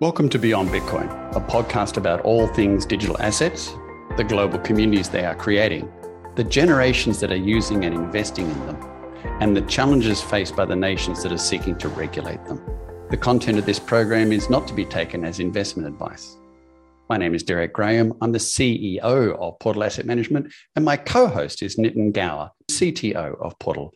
[0.00, 3.74] Welcome to Beyond Bitcoin, a podcast about all things digital assets,
[4.16, 5.90] the global communities they are creating,
[6.36, 8.76] the generations that are using and investing in them,
[9.40, 12.62] and the challenges faced by the nations that are seeking to regulate them.
[13.10, 16.36] The content of this program is not to be taken as investment advice.
[17.08, 18.12] My name is Derek Graham.
[18.20, 23.34] I'm the CEO of Portal Asset Management, and my co host is Nitin Gaur, CTO
[23.42, 23.92] of Portal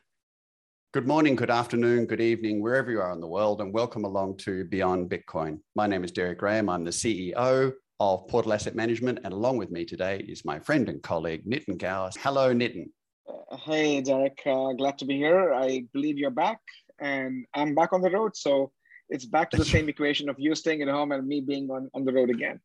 [0.93, 4.37] Good morning, good afternoon, good evening, wherever you are in the world, and welcome along
[4.41, 5.59] to Beyond Bitcoin.
[5.75, 6.69] My name is Derek Graham.
[6.69, 10.91] I'm the CEO of Portal Asset Management, and along with me today is my friend
[10.91, 12.11] and colleague, Nitin Gaur.
[12.21, 12.91] Hello, Nitin.
[13.27, 14.43] Uh, hey, Derek.
[14.45, 15.55] Uh, glad to be here.
[15.55, 16.61] I believe you're back,
[17.00, 18.36] and I'm back on the road.
[18.36, 18.71] So
[19.09, 21.89] it's back to the same equation of you staying at home and me being on,
[21.95, 22.61] on the road again.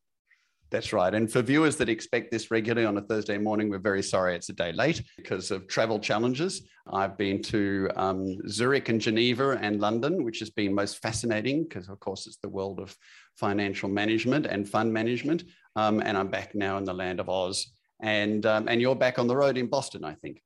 [0.69, 1.13] That's right.
[1.13, 4.49] And for viewers that expect this regularly on a Thursday morning, we're very sorry it's
[4.49, 6.67] a day late because of travel challenges.
[6.91, 11.87] I've been to um, Zurich and Geneva and London, which has been most fascinating because,
[11.87, 12.95] of course, it's the world of
[13.35, 15.45] financial management and fund management.
[15.77, 17.67] Um, and I'm back now in the land of Oz.
[18.01, 20.41] And, um, and you're back on the road in Boston, I think.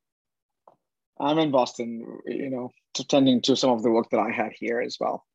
[1.19, 4.81] I'm in Boston, you know, attending to some of the work that I had here
[4.81, 5.25] as well.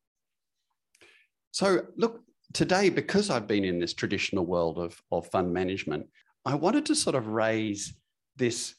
[1.51, 2.20] So, look,
[2.52, 6.06] today, because I've been in this traditional world of, of fund management,
[6.44, 7.94] I wanted to sort of raise
[8.36, 8.75] this,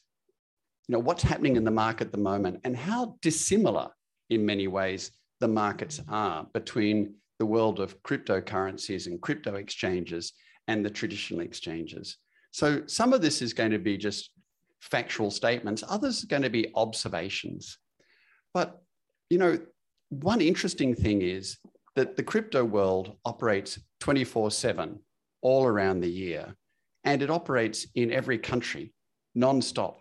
[0.86, 3.90] you know, what's happening in the market at the moment and how dissimilar
[4.30, 10.32] in many ways the markets are between the world of cryptocurrencies and crypto exchanges
[10.66, 12.16] and the traditional exchanges.
[12.50, 14.30] So some of this is going to be just
[14.80, 17.78] factual statements, others are going to be observations.
[18.54, 18.80] But,
[19.30, 19.58] you know,
[20.08, 21.58] one interesting thing is
[21.98, 25.00] that the crypto world operates 24 7
[25.42, 26.54] all around the year,
[27.02, 28.94] and it operates in every country
[29.34, 30.00] non-stop.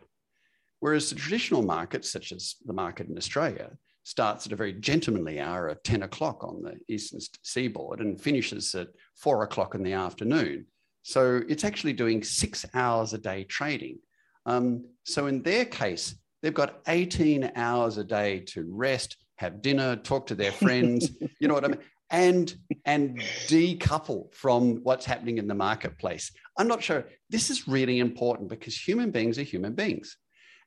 [0.80, 3.72] Whereas the traditional markets, such as the market in Australia,
[4.04, 8.76] starts at a very gentlemanly hour of 10 o'clock on the eastern seaboard and finishes
[8.76, 10.68] at four o'clock in the afternoon.
[11.02, 13.98] So it's actually doing six hours a day trading.
[14.46, 19.96] Um, so in their case, they've got 18 hours a day to rest, have dinner,
[19.96, 21.10] talk to their friends,
[21.40, 21.80] you know what I mean?
[22.10, 22.56] And
[22.86, 26.32] and decouple from what's happening in the marketplace.
[26.58, 27.06] I'm not sure.
[27.30, 30.18] This is really important because human beings are human beings.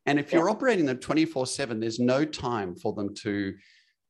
[0.06, 3.54] And if you're operating them 24-7, there's no time for them to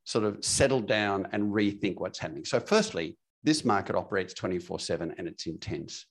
[0.05, 2.45] sort of settle down and rethink what's happening.
[2.45, 6.07] So, firstly, this market operates 24-7 and it's intense.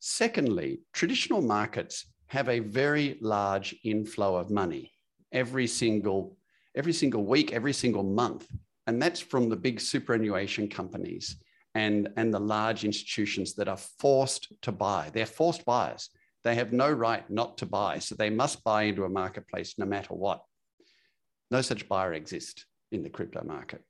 [0.00, 4.92] Secondly, traditional markets have a very large inflow of money
[5.32, 6.36] every single
[6.74, 8.46] every single week, every single month.
[8.86, 11.36] And that's from the big superannuation companies
[11.74, 15.10] and, and the large institutions that are forced to buy.
[15.12, 16.10] They're forced buyers.
[16.42, 17.98] They have no right not to buy.
[17.98, 20.42] So they must buy into a marketplace no matter what.
[21.50, 23.82] No such buyer exists in the crypto market.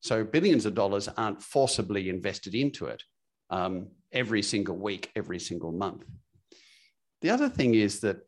[0.00, 3.02] So billions of dollars aren't forcibly invested into it
[3.50, 6.04] um, every single week, every single month.
[7.22, 8.18] The other thing is that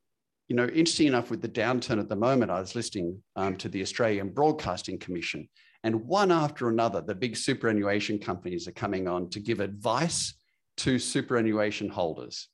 [0.52, 3.70] you know, interesting enough with the downturn at the moment, I was listening um, to
[3.70, 5.48] the Australian Broadcasting Commission,
[5.82, 10.34] and one after another, the big superannuation companies are coming on to give advice
[10.76, 12.48] to superannuation holders.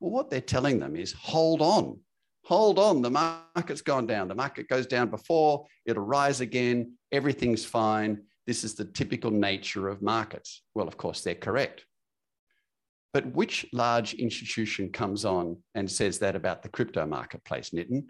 [0.00, 2.00] Well, what they're telling them is hold on,
[2.42, 3.00] hold on.
[3.00, 4.26] The market's gone down.
[4.26, 6.94] The market goes down before, it'll rise again.
[7.12, 8.22] Everything's fine.
[8.48, 10.62] This is the typical nature of markets.
[10.74, 11.85] Well, of course, they're correct.
[13.16, 18.08] But which large institution comes on and says that about the crypto marketplace, Nitin?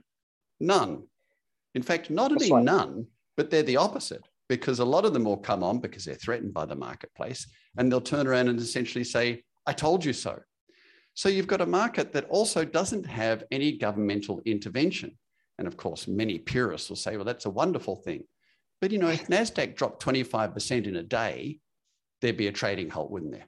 [0.59, 1.05] None.
[1.77, 2.65] In fact, not only right.
[2.65, 3.07] none,
[3.37, 6.53] but they're the opposite because a lot of them will come on because they're threatened
[6.53, 7.47] by the marketplace
[7.79, 10.41] and they'll turn around and essentially say, I told you so.
[11.15, 15.17] So you've got a market that also doesn't have any governmental intervention.
[15.59, 18.25] And of course, many purists will say, well, that's a wonderful thing.
[18.81, 21.61] But you know, if NASDAQ dropped 25% in a day,
[22.21, 23.47] there'd be a trading halt, wouldn't there?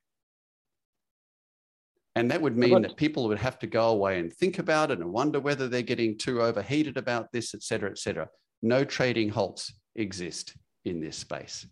[2.19, 4.99] And that would mean that people would have to go away and think about it
[4.99, 8.29] and wonder whether they're getting too overheated about this, et cetera, et cetera.
[8.62, 11.67] No trading halts exist in this space.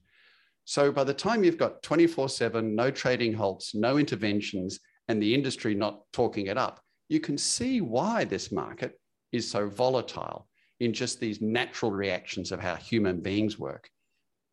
[0.65, 5.35] So by the time you've got 24 7, no trading halts, no interventions, and the
[5.35, 8.99] industry not talking it up, you can see why this market
[9.33, 10.49] is so volatile
[10.81, 13.89] in just these natural reactions of how human beings work.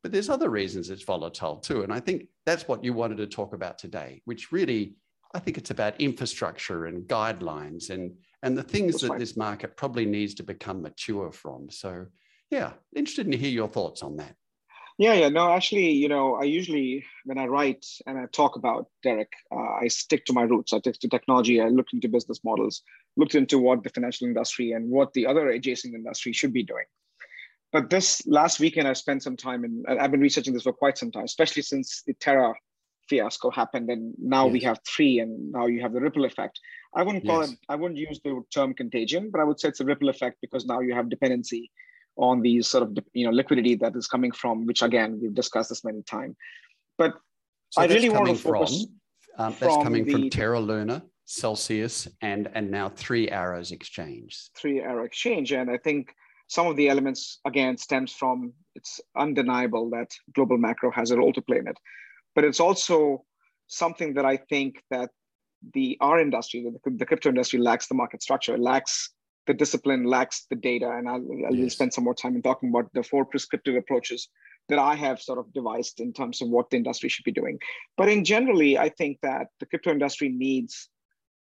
[0.04, 1.84] But there's other reasons it's volatile too.
[1.84, 4.96] And I think that's what you wanted to talk about today, which really
[5.33, 9.19] I think it's about infrastructure and guidelines and and the things That's that right.
[9.19, 11.69] this market probably needs to become mature from.
[11.69, 12.07] So,
[12.50, 14.35] yeah, interested to hear your thoughts on that.
[15.00, 18.88] Yeah, yeah, no, actually, you know, I usually when I write and I talk about
[19.01, 20.71] Derek, uh, I stick to my roots.
[20.71, 21.62] I stick to technology.
[21.62, 22.83] I look into business models,
[23.18, 26.86] looked into what the financial industry and what the other adjacent industry should be doing.
[27.71, 30.97] But this last weekend, I spent some time and I've been researching this for quite
[30.97, 32.53] some time, especially since the Terra
[33.09, 34.53] fiasco happened and now yes.
[34.53, 36.59] we have three and now you have the ripple effect
[36.95, 37.51] i wouldn't call yes.
[37.51, 40.38] it i wouldn't use the term contagion but i would say it's a ripple effect
[40.41, 41.69] because now you have dependency
[42.17, 45.69] on these sort of you know liquidity that is coming from which again we've discussed
[45.69, 46.35] this many times
[46.97, 47.13] but
[47.69, 48.85] so i really want to focus
[49.35, 54.50] from, um, that's coming the, from terra luna celsius and and now three arrows exchange
[54.55, 56.13] three arrow exchange and i think
[56.47, 61.33] some of the elements again stems from it's undeniable that global macro has a role
[61.33, 61.77] to play in it
[62.35, 63.24] but it's also
[63.68, 65.09] something that i think that
[65.74, 69.12] the our industry the, the crypto industry lacks the market structure lacks
[69.47, 71.74] the discipline lacks the data and i'll, I'll yes.
[71.74, 74.30] spend some more time in talking about the four prescriptive approaches
[74.69, 77.59] that i have sort of devised in terms of what the industry should be doing
[77.97, 80.89] but in generally i think that the crypto industry needs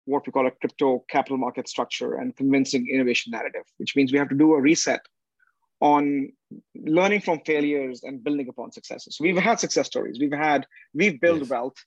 [0.05, 4.19] what we call a crypto capital market structure and convincing innovation narrative, which means we
[4.19, 5.01] have to do a reset
[5.81, 6.31] on
[6.75, 9.19] learning from failures and building upon successes.
[9.21, 10.19] We've had success stories.
[10.21, 11.51] We've had, we've built yes.
[11.51, 11.85] wealth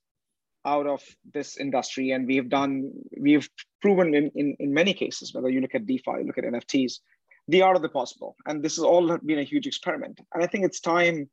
[0.65, 1.01] out of
[1.33, 3.47] this industry and we've done, we've
[3.81, 6.99] proven in, in, in many cases, whether you look at DeFi, look at NFTs,
[7.47, 8.35] the art of the possible.
[8.47, 10.19] And this has all been a huge experiment.
[10.33, 11.29] And I think it's time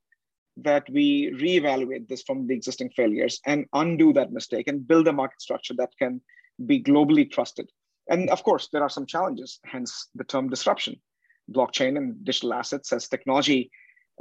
[0.58, 5.12] that we reevaluate this from the existing failures and undo that mistake and build a
[5.12, 6.20] market structure that can
[6.66, 7.70] be globally trusted.
[8.08, 11.00] And of course, there are some challenges, hence the term disruption.
[11.50, 13.70] Blockchain and digital assets as technology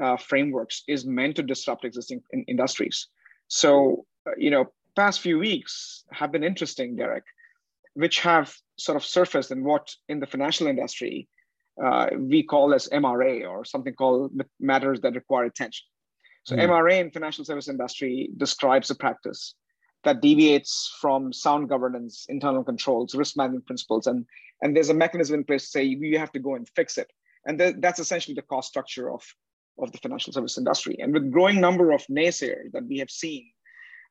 [0.01, 3.07] uh, frameworks is meant to disrupt existing in industries.
[3.47, 7.23] So, uh, you know, past few weeks have been interesting, Derek,
[7.93, 11.27] which have sort of surfaced in what in the financial industry
[11.83, 15.85] uh, we call as MRA or something called matters that require attention.
[16.43, 16.67] So mm.
[16.67, 19.55] MRA in financial service industry describes a practice
[20.03, 24.25] that deviates from sound governance, internal controls, risk management principles, and
[24.61, 27.11] and there's a mechanism in place to say you have to go and fix it.
[27.45, 29.23] And th- that's essentially the cost structure of
[29.79, 30.97] of the financial service industry.
[30.99, 33.45] And with growing number of naysayers that we have seen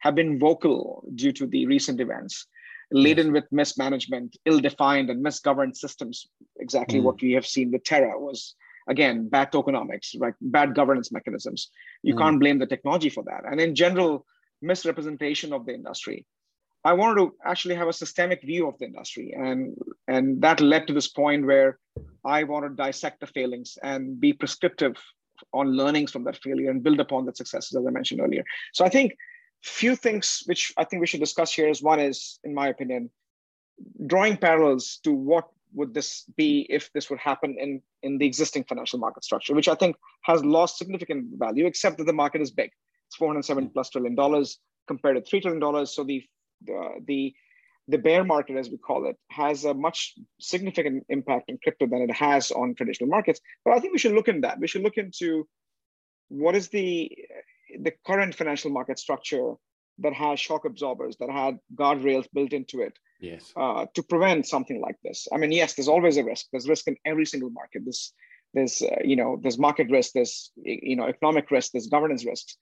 [0.01, 2.47] have been vocal due to the recent events,
[2.91, 6.27] laden with mismanagement, ill-defined and misgoverned systems.
[6.59, 7.05] Exactly mm.
[7.05, 8.57] what we have seen with Terra was
[8.89, 10.35] again bad tokenomics, right?
[10.41, 11.71] Bad governance mechanisms.
[12.03, 12.19] You mm.
[12.19, 13.43] can't blame the technology for that.
[13.45, 14.27] And in general,
[14.63, 16.27] misrepresentation of the industry.
[16.85, 19.77] I wanted to actually have a systemic view of the industry, and
[20.09, 21.79] and that led to this point where
[22.25, 24.97] I want to dissect the failings and be prescriptive
[25.53, 28.45] on learnings from that failure and build upon the successes, as I mentioned earlier.
[28.73, 29.13] So I think
[29.63, 33.11] few things which I think we should discuss here is one is, in my opinion,
[34.07, 38.65] drawing parallels to what would this be if this would happen in in the existing
[38.65, 42.51] financial market structure, which I think has lost significant value, except that the market is
[42.51, 42.71] big.
[43.11, 45.93] It's 407 plus trillion dollars compared to three trillion dollars.
[45.93, 46.23] So the
[47.07, 47.35] the
[47.89, 52.03] the bear market, as we call it, has a much significant impact on crypto than
[52.03, 53.41] it has on traditional markets.
[53.65, 54.61] But I think we should look into that.
[54.61, 55.49] We should look into
[56.29, 57.11] what is the
[57.81, 59.55] the current financial market structure
[59.99, 64.81] that has shock absorbers, that had guardrails built into it, yes, uh, to prevent something
[64.81, 65.27] like this.
[65.33, 66.47] I mean, yes, there's always a risk.
[66.53, 67.83] There's risk in every single market.
[67.85, 68.13] There's
[68.55, 70.13] there's uh, you know there's market risk.
[70.13, 71.73] There's you know economic risk.
[71.73, 72.57] There's governance risks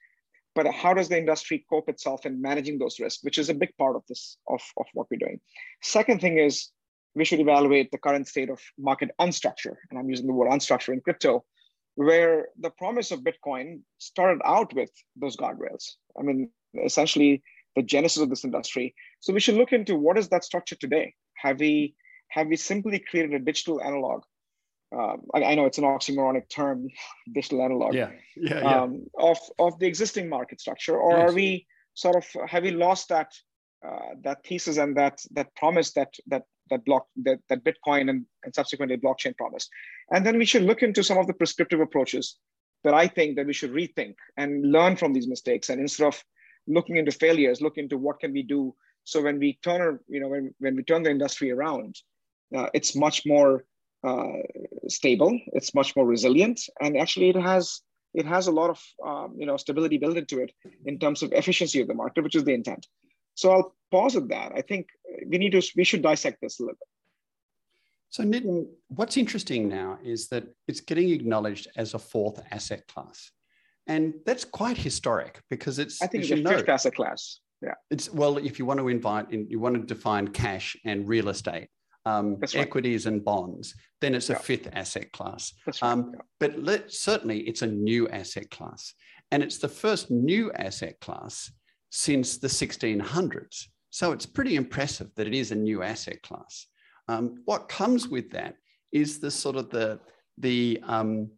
[0.58, 3.72] but how does the industry cope itself in managing those risks, which is a big
[3.78, 5.38] part of this of, of what we're doing.
[5.82, 6.70] Second thing is
[7.14, 10.92] we should evaluate the current state of market unstructure, and I'm using the word unstructure
[10.92, 11.44] in crypto,
[11.94, 15.84] where the promise of Bitcoin started out with those guardrails.
[16.18, 16.50] I mean,
[16.84, 17.40] essentially
[17.76, 18.96] the genesis of this industry.
[19.20, 21.14] So we should look into what is that structure today.
[21.36, 21.94] Have we
[22.30, 24.24] have we simply created a digital analog
[24.92, 26.88] um, I, I, know it's an oxymoronic term,
[27.32, 28.82] digital analog, yeah, yeah, yeah.
[28.82, 31.30] Um, of of the existing market structure, or yes.
[31.30, 33.32] are we sort of have we lost that
[33.86, 38.24] uh, that thesis and that that promise that that that block that, that Bitcoin and,
[38.44, 39.70] and subsequently blockchain promised,
[40.10, 42.36] and then we should look into some of the prescriptive approaches
[42.84, 46.22] that I think that we should rethink and learn from these mistakes, and instead of
[46.66, 48.74] looking into failures, look into what can we do.
[49.04, 51.96] So when we turn, you know, when, when we turn the industry around,
[52.54, 53.64] uh, it's much more
[54.04, 54.38] uh,
[54.88, 55.38] stable.
[55.48, 57.80] It's much more resilient, and actually, it has
[58.14, 60.52] it has a lot of um, you know stability built into it
[60.86, 62.86] in terms of efficiency of the market, which is the intent.
[63.34, 64.52] So I'll pause at that.
[64.54, 64.88] I think
[65.26, 66.88] we need to we should dissect this a little bit.
[68.10, 73.30] So Nitin, what's interesting now is that it's getting acknowledged as a fourth asset class.
[73.86, 77.40] And that's quite historic because it's I think it's a fifth asset class.
[77.62, 77.74] Yeah.
[77.90, 81.28] It's well, if you want to invite in, you want to define cash and real
[81.28, 81.68] estate,
[82.08, 82.56] um, right.
[82.56, 85.52] equities and bonds, then it's a fifth asset class.
[85.66, 85.82] Right.
[85.82, 86.20] Um, yeah.
[86.40, 88.94] But let, certainly it's a new asset class.
[89.30, 91.52] And it's the first new asset class
[91.90, 93.66] since the 1600s.
[93.90, 96.66] So it's pretty impressive that it is a new asset class.
[97.08, 98.54] Um, what comes with that
[98.92, 100.00] is the sort of the,
[100.38, 101.30] the um,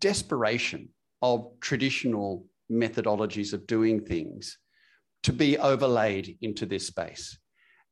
[0.00, 0.88] desperation
[1.20, 4.58] of traditional methodologies of doing things
[5.22, 7.38] to be overlaid into this space.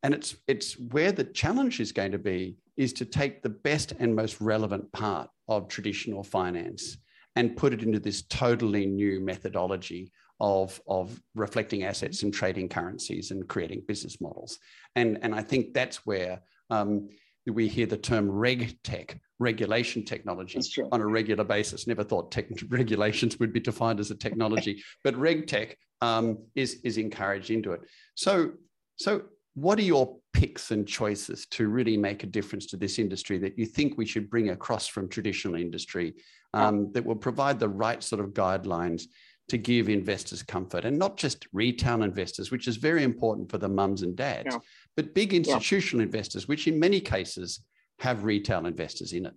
[0.02, 3.92] And it's, it's where the challenge is going to be is to take the best
[3.98, 6.96] and most relevant part of traditional finance
[7.36, 13.30] and put it into this totally new methodology of, of reflecting assets and trading currencies
[13.30, 14.58] and creating business models.
[14.96, 16.40] And, and I think that's where
[16.70, 17.08] um,
[17.46, 20.60] we hear the term reg tech, regulation technology,
[20.92, 21.86] on a regular basis.
[21.86, 26.80] Never thought tech regulations would be defined as a technology, but reg tech um, is,
[26.84, 27.80] is encouraged into it.
[28.14, 28.52] So,
[28.96, 29.22] so
[29.54, 33.58] what are your picks and choices to really make a difference to this industry that
[33.58, 36.14] you think we should bring across from traditional industry
[36.54, 39.04] um, that will provide the right sort of guidelines
[39.48, 43.68] to give investors comfort and not just retail investors, which is very important for the
[43.68, 44.58] mums and dads, yeah.
[44.96, 46.06] but big institutional yeah.
[46.06, 47.60] investors, which in many cases
[47.98, 49.34] have retail investors in it.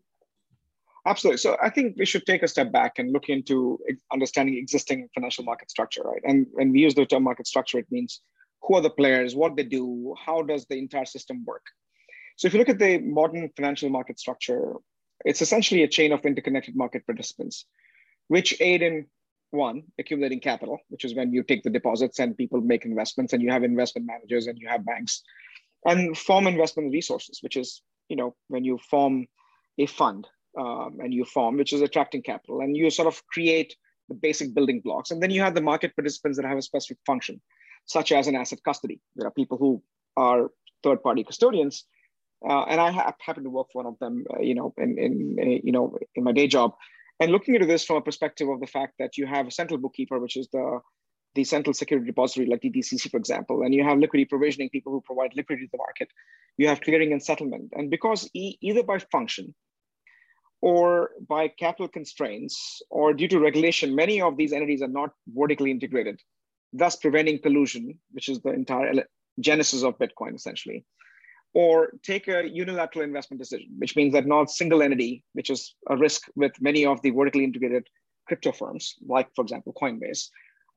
[1.06, 1.40] Absolutely.
[1.40, 3.80] So I think we should take a step back and look into
[4.12, 6.22] understanding existing financial market structure, right?
[6.24, 8.22] And when we use the term market structure, it means
[8.64, 11.66] who are the players, what they do, how does the entire system work.
[12.38, 14.74] So if you look at the modern financial market structure,
[15.26, 17.66] it's essentially a chain of interconnected market participants,
[18.28, 19.06] which aid in
[19.52, 23.42] one, accumulating capital, which is when you take the deposits and people make investments and
[23.42, 25.22] you have investment managers and you have banks,
[25.86, 29.28] and form investment resources, which is, you know, when you form
[29.78, 30.28] a fund
[30.58, 33.76] um, and you form, which is attracting capital, and you sort of create
[34.10, 35.12] the basic building blocks.
[35.12, 37.42] And then you have the market participants that have a specific function,
[37.86, 39.02] such as an asset custody.
[39.16, 39.84] There are people who
[40.18, 40.50] are
[40.84, 41.86] third party custodians.
[42.48, 44.98] Uh, and I ha- happen to work for one of them, uh, you know, in,
[44.98, 46.74] in, you know, in my day job
[47.20, 49.80] and looking at this from a perspective of the fact that you have a central
[49.80, 50.80] bookkeeper, which is the
[51.36, 55.02] the central security depository like DTCC, for example, and you have liquidity provisioning people who
[55.02, 56.08] provide liquidity to the market.
[56.58, 57.72] You have clearing and settlement.
[57.74, 59.56] And because e either by function
[60.62, 65.72] or by capital constraints or due to regulation, many of these entities are not vertically
[65.72, 66.22] integrated,
[66.74, 69.06] thus preventing collusion, which is the entire
[69.40, 70.86] genesis of Bitcoin, essentially
[71.54, 75.96] or take a unilateral investment decision, which means that not single entity, which is a
[75.96, 77.88] risk with many of the vertically integrated
[78.28, 80.30] crypto firms, like for example Coinbase,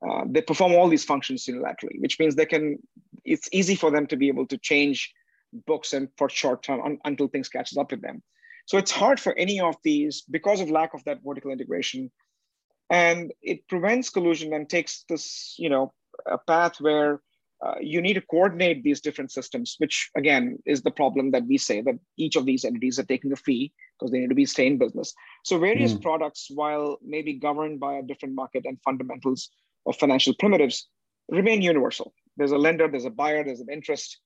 [0.07, 2.77] uh, they perform all these functions unilaterally, which means they can.
[3.25, 5.11] It's easy for them to be able to change
[5.65, 8.21] books and for short term un, until things catches up with them.
[8.67, 12.11] So it's hard for any of these because of lack of that vertical integration,
[12.89, 15.93] and it prevents collusion and takes this, you know,
[16.25, 17.21] a path where
[17.65, 21.57] uh, you need to coordinate these different systems, which again is the problem that we
[21.57, 24.45] say that each of these entities are taking a fee because they need to be
[24.45, 25.13] stay in business.
[25.43, 26.01] So various mm.
[26.01, 29.49] products, while maybe governed by a different market and fundamentals
[29.87, 30.87] of financial primitives,
[31.29, 32.13] remain universal.
[32.37, 34.19] There's a lender, there's a buyer, there's an interest.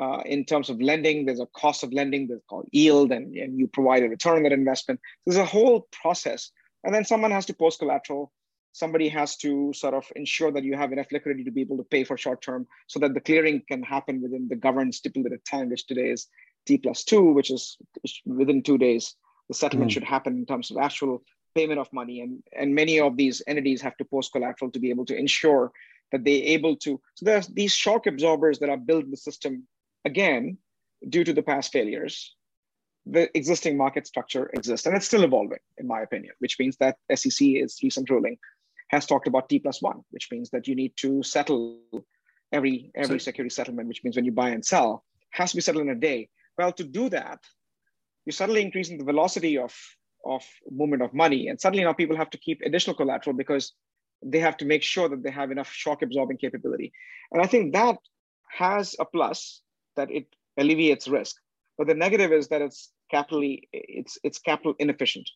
[0.00, 3.58] Uh, in terms of lending, there's a cost of lending that's called yield, and, and
[3.58, 5.00] you provide a return on that investment.
[5.26, 6.52] There's a whole process.
[6.84, 8.32] And then someone has to post collateral
[8.72, 11.84] somebody has to sort of ensure that you have enough liquidity to be able to
[11.84, 15.68] pay for short term so that the clearing can happen within the governed stipulated time,
[15.70, 16.28] which today is
[16.66, 17.76] T plus two, which is
[18.24, 19.14] within two days.
[19.48, 19.94] The settlement mm.
[19.94, 21.22] should happen in terms of actual
[21.54, 22.20] payment of money.
[22.20, 25.72] And, and many of these entities have to post collateral to be able to ensure
[26.12, 27.00] that they're able to.
[27.14, 29.66] So there's these shock absorbers that are built in the system,
[30.04, 30.58] again,
[31.08, 32.34] due to the past failures
[33.10, 36.96] the existing market structure exists and it's still evolving in my opinion which means that
[37.14, 38.36] sec is recent ruling
[38.88, 41.80] has talked about T plus one, which means that you need to settle
[42.52, 45.60] every every so, security settlement, which means when you buy and sell, has to be
[45.60, 46.28] settled in a day.
[46.56, 47.40] Well, to do that,
[48.24, 49.74] you're suddenly increasing the velocity of
[50.24, 53.74] of movement of money, and suddenly now people have to keep additional collateral because
[54.24, 56.92] they have to make sure that they have enough shock absorbing capability.
[57.30, 57.98] And I think that
[58.50, 59.62] has a plus
[59.96, 60.26] that it
[60.58, 61.36] alleviates risk,
[61.76, 65.28] but the negative is that it's capitally it's it's capital inefficient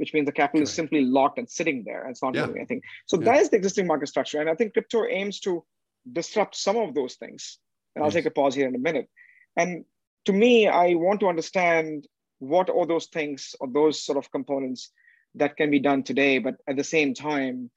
[0.00, 2.46] which means the capital is simply locked and sitting there and it's not yeah.
[2.46, 2.80] doing anything.
[3.04, 3.26] So yeah.
[3.26, 4.40] that is the existing market structure.
[4.40, 5.62] And I think crypto aims to
[6.10, 7.58] disrupt some of those things.
[7.94, 9.10] And I'll take a pause here in a minute.
[9.58, 9.84] And
[10.24, 12.08] to me, I want to understand
[12.38, 14.90] what are those things or those sort of components
[15.34, 17.70] that can be done today, but at the same time,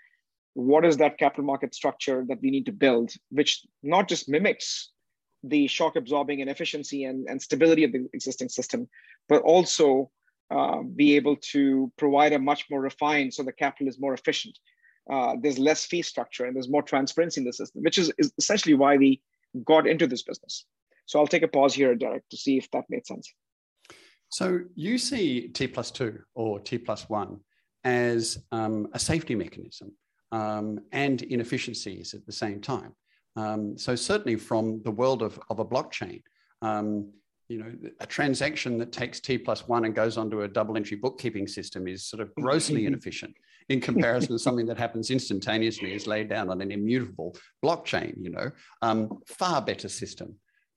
[0.53, 4.92] what is that capital market structure that we need to build, which not just mimics
[5.43, 8.87] the shock absorbing and efficiency and, and stability of the existing system,
[9.27, 10.09] but also
[10.51, 14.57] uh, be able to provide a much more refined so the capital is more efficient.
[15.11, 18.31] Uh, there's less fee structure and there's more transparency in the system, which is, is
[18.37, 19.21] essentially why we
[19.65, 20.65] got into this business.
[21.05, 23.31] So I'll take a pause here, Derek, to see if that made sense.
[24.29, 27.39] So you see T plus two or T plus one
[27.83, 29.91] as um, a safety mechanism
[30.31, 32.95] um, and inefficiencies at the same time.
[33.35, 36.21] Um, so certainly from the world of, of a blockchain,
[36.61, 37.11] um,
[37.49, 40.97] you know, a transaction that takes T plus one and goes onto a double entry
[40.97, 43.35] bookkeeping system is sort of grossly inefficient.
[43.69, 48.13] in comparison to something that happens instantaneously, is laid down on an immutable blockchain.
[48.17, 50.35] You know, um, far better system.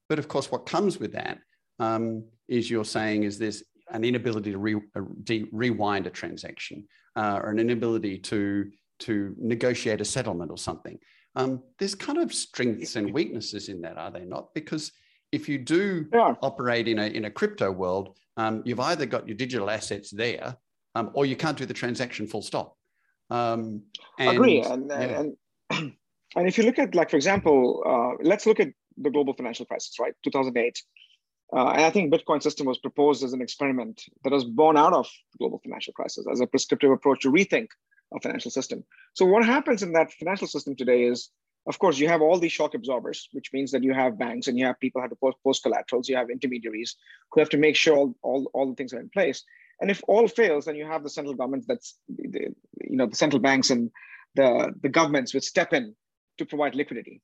[0.09, 1.39] But of course, what comes with that
[1.79, 6.87] um, is you're saying is there's an inability to re, uh, de- rewind a transaction
[7.15, 10.99] uh, or an inability to to negotiate a settlement or something.
[11.37, 14.55] Um, there's kind of strengths and weaknesses in that, are they not?
[14.55, 14.93] Because
[15.33, 16.35] if you do yeah.
[16.43, 20.57] operate in a, in a crypto world, um, you've either got your digital assets there
[20.95, 22.77] um, or you can't do the transaction full stop.
[23.31, 23.83] Um,
[24.19, 24.63] and, Agree.
[24.63, 25.25] And, yeah.
[25.71, 25.93] and,
[26.37, 29.67] and if you look at, like, for example, uh, let's look at the global financial
[29.67, 30.15] crisis, right?
[30.25, 30.83] 2008.
[31.53, 34.93] Uh, and I think Bitcoin system was proposed as an experiment that was born out
[34.93, 37.69] of the global financial crisis as a prescriptive approach to rethink
[38.15, 38.85] a financial system.
[39.15, 41.31] So what happens in that financial system today is,
[41.67, 44.59] of course, you have all these shock absorbers, which means that you have banks and
[44.59, 46.97] you have people who have to post, post collaterals, you have intermediaries
[47.33, 49.43] who have to make sure all, all, all the things are in place.
[49.81, 52.55] And if all fails, then you have the central governments that's, you
[52.91, 53.91] know, the central banks and
[54.37, 55.95] the, the governments which step in
[56.39, 57.21] to provide liquidity.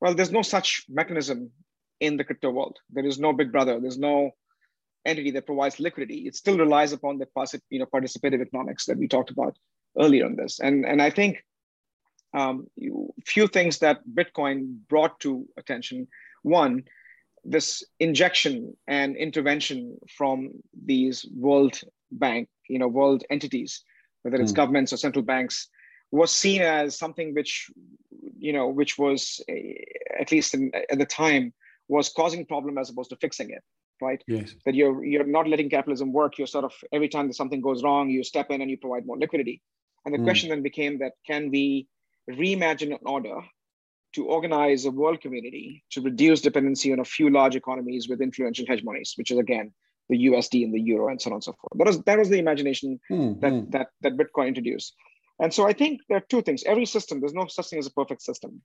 [0.00, 1.50] Well, there's no such mechanism
[1.98, 2.76] in the crypto world.
[2.90, 3.80] There is no big brother.
[3.80, 4.32] There's no
[5.04, 6.26] entity that provides liquidity.
[6.26, 7.26] It still relies upon the
[7.70, 9.56] you know, participative economics that we talked about
[9.98, 10.60] earlier on this.
[10.60, 11.44] And, and I think
[12.34, 16.08] um, you, few things that Bitcoin brought to attention.
[16.42, 16.84] One,
[17.44, 20.50] this injection and intervention from
[20.84, 21.80] these world
[22.12, 23.82] bank, you know, world entities,
[24.22, 24.56] whether it's mm.
[24.56, 25.68] governments or central banks,
[26.10, 27.70] was seen as something which,
[28.38, 29.40] you know, which was
[30.18, 31.52] at least in, at the time
[31.88, 33.62] was causing problem as opposed to fixing it
[34.00, 37.34] right yes that you're you're not letting capitalism work you're sort of every time that
[37.34, 39.60] something goes wrong you step in and you provide more liquidity
[40.04, 40.24] and the mm.
[40.24, 41.86] question then became that can we
[42.30, 43.40] reimagine an order
[44.14, 48.66] to organize a world community to reduce dependency on a few large economies with influential
[48.66, 49.72] hegemonies which is again
[50.08, 52.28] the USD and the euro and so on and so forth that was that was
[52.28, 53.40] the imagination mm.
[53.40, 53.70] that mm.
[53.72, 54.94] that that bitcoin introduced
[55.40, 57.86] and so i think there are two things every system there's no such thing as
[57.86, 58.62] a perfect system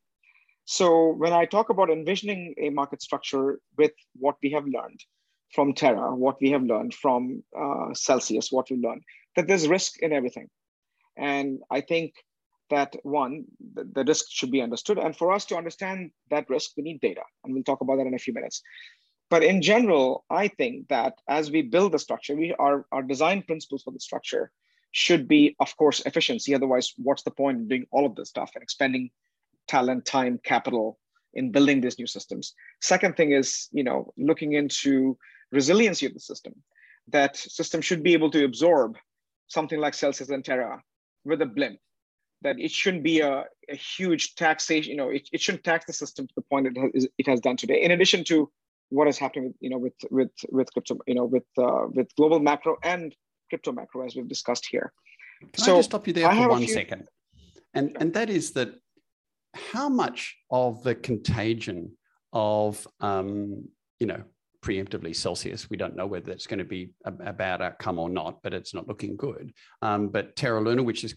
[0.66, 5.04] so when I talk about envisioning a market structure with what we have learned
[5.54, 9.04] from Terra, what we have learned from uh, Celsius, what we learned,
[9.36, 10.50] that there's risk in everything.
[11.18, 12.14] And I think
[12.70, 14.98] that one, the, the risk should be understood.
[14.98, 17.22] And for us to understand that risk, we need data.
[17.44, 18.62] And we'll talk about that in a few minutes.
[19.30, 23.42] But in general, I think that as we build the structure, we our, our design
[23.42, 24.52] principles for the structure
[24.92, 26.54] should be, of course, efficiency.
[26.54, 29.10] Otherwise, what's the point in doing all of this stuff and expending
[29.68, 31.00] talent, time, capital
[31.34, 32.54] in building these new systems.
[32.82, 35.18] Second thing is, you know, looking into
[35.52, 36.54] resiliency of the system.
[37.08, 38.98] That system should be able to absorb
[39.48, 40.82] something like Celsius and Terra
[41.26, 41.80] with a blimp.
[42.42, 45.94] That it shouldn't be a, a huge taxation, you know, it, it shouldn't tax the
[45.94, 47.82] system to the point it has, it has done today.
[47.82, 48.52] In addition to
[48.90, 52.14] what is happening with, you know, with with with crypto, you know, with uh, with
[52.18, 53.16] global macro and
[53.50, 54.92] crypto macro, as we've discussed here.
[55.54, 56.74] Can so I just stop you there for one few...
[56.74, 57.08] second?
[57.74, 58.76] And and that is that
[59.56, 61.98] how much of the contagion
[62.34, 64.24] of, um, you know,
[64.64, 68.10] preemptively Celsius, we don't know whether it's going to be a, a bad outcome or
[68.10, 69.54] not, but it's not looking good.
[69.82, 71.16] Um, but Terra Luna, which is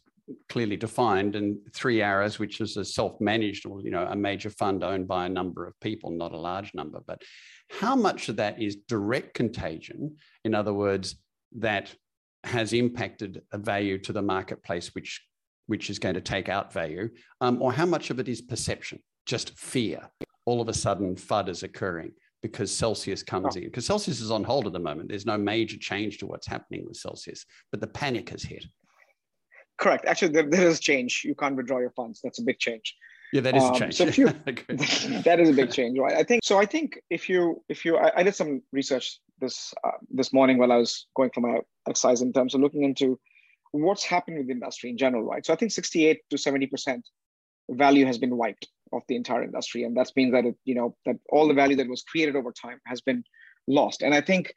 [0.48, 4.82] clearly defined, and Three Arrows, which is a self-managed, or you know, a major fund
[4.82, 7.00] owned by a number of people, not a large number.
[7.06, 7.22] But
[7.70, 10.16] how much of that is direct contagion?
[10.44, 11.16] In other words,
[11.58, 11.94] that
[12.44, 15.22] has impacted a value to the marketplace, which
[15.68, 17.08] which is going to take out value,
[17.40, 20.08] um, or how much of it is perception, just fear?
[20.44, 22.12] All of a sudden, FUD is occurring
[22.46, 23.58] because Celsius comes oh.
[23.58, 23.64] in.
[23.64, 25.08] Because Celsius is on hold at the moment.
[25.08, 28.64] There's no major change to what's happening with Celsius, but the panic has hit.
[29.78, 30.06] Correct.
[30.06, 31.22] Actually, there, there is change.
[31.24, 32.20] You can't withdraw your funds.
[32.22, 32.94] That's a big change.
[33.32, 33.94] Yeah, that is um, a change.
[33.94, 36.14] So if you, that is a big change, right?
[36.14, 36.58] I think so.
[36.58, 40.58] I think if you if you I, I did some research this uh, this morning
[40.58, 43.18] while I was going for my exercise in terms of looking into
[43.72, 45.44] what's happened with the industry in general, right?
[45.44, 47.02] So I think 68 to 70%
[47.70, 49.84] value has been wiped of the entire industry.
[49.84, 52.52] And that means that, it, you know, that all the value that was created over
[52.52, 53.24] time has been
[53.66, 54.02] lost.
[54.02, 54.52] And I think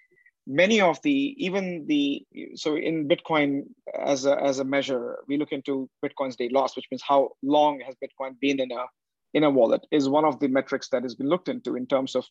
[0.47, 3.63] many of the, even the, so in Bitcoin
[3.99, 7.79] as a, as a measure, we look into Bitcoin's day loss, which means how long
[7.85, 8.85] has Bitcoin been in a,
[9.33, 12.15] in a wallet is one of the metrics that has been looked into in terms
[12.15, 12.25] of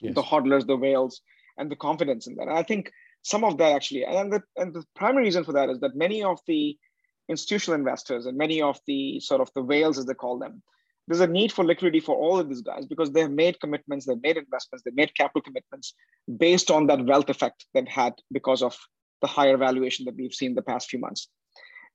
[0.00, 0.14] yes.
[0.14, 1.20] the hodlers, the whales,
[1.56, 2.48] and the confidence in that.
[2.48, 2.90] And I think
[3.22, 6.22] some of that actually, and the, and the primary reason for that is that many
[6.22, 6.76] of the
[7.28, 10.62] institutional investors and many of the sort of the whales, as they call them,
[11.08, 14.22] there's a need for liquidity for all of these guys because they've made commitments, they've
[14.22, 15.94] made investments, they've made capital commitments
[16.38, 18.76] based on that wealth effect they've had because of
[19.22, 21.28] the higher valuation that we've seen the past few months.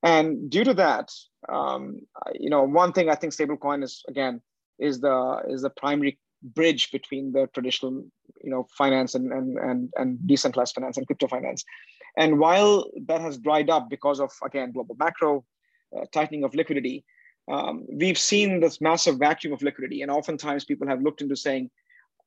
[0.02, 1.10] And due to that,
[1.48, 2.02] um,
[2.34, 4.42] you know, one thing I think stablecoin is again
[4.80, 8.04] is the is the primary bridge between the traditional
[8.44, 11.64] you know finance and and and, and decentralized finance and crypto finance
[12.18, 15.46] and while that has dried up because of again global macro
[15.96, 17.06] uh, tightening of liquidity,
[17.52, 20.02] um, we've seen this massive vacuum of liquidity.
[20.02, 21.70] And oftentimes people have looked into saying,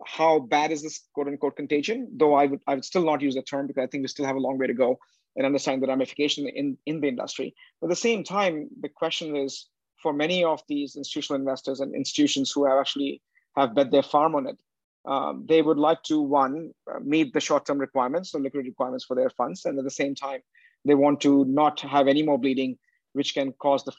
[0.05, 2.09] how bad is this quote unquote contagion?
[2.17, 4.27] Though I would, I would still not use the term because I think we still
[4.27, 4.99] have a long way to go
[5.37, 7.55] and understand the ramification in, in the industry.
[7.81, 9.69] But at the same time, the question is
[10.03, 13.23] for many of these institutional investors and institutions who have actually
[13.57, 14.59] have bet their farm on it,
[15.07, 19.31] um, they would like to one meet the short-term requirements, the liquidity requirements for their
[19.31, 20.41] funds, and at the same time,
[20.85, 22.77] they want to not have any more bleeding,
[23.13, 23.93] which can cause the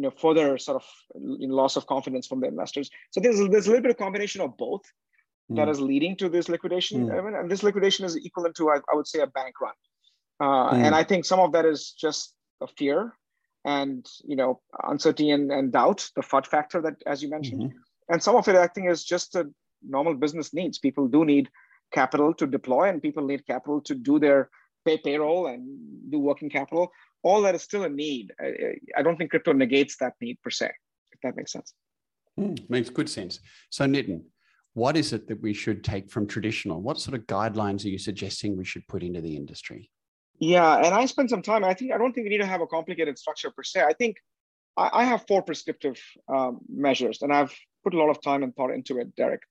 [0.00, 0.84] you know further sort of
[1.38, 2.88] you know, loss of confidence from the investors.
[3.10, 4.80] So there's there's a little bit of combination of both
[5.52, 5.56] mm.
[5.56, 7.38] that is leading to this liquidation, mm.
[7.38, 9.74] and this liquidation is equivalent to I, I would say a bank run,
[10.40, 10.84] uh, mm.
[10.84, 13.14] and I think some of that is just a fear
[13.66, 18.12] and you know uncertainty and, and doubt, the FUD factor that as you mentioned, mm-hmm.
[18.12, 19.50] and some of it I think is just a
[19.86, 20.78] normal business needs.
[20.78, 21.50] People do need
[21.92, 24.48] capital to deploy, and people need capital to do their
[24.86, 25.62] pay payroll and
[26.10, 26.90] do working capital.
[27.22, 28.32] All that is still a need.
[28.40, 30.70] I, I don't think crypto negates that need per se,
[31.12, 31.74] if that makes sense.
[32.38, 33.40] Mm, makes good sense.
[33.70, 34.22] So, Nitin,
[34.74, 36.80] what is it that we should take from traditional?
[36.80, 39.90] What sort of guidelines are you suggesting we should put into the industry?
[40.38, 41.64] Yeah, and I spent some time.
[41.64, 43.82] I think I don't think we need to have a complicated structure per se.
[43.82, 44.16] I think
[44.76, 47.54] I, I have four prescriptive um, measures, and I've
[47.84, 49.42] put a lot of time and thought into it, Derek